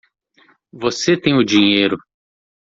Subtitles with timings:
[0.73, 1.95] Você tem o dinheiro.